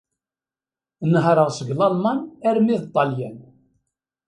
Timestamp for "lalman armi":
1.79-2.75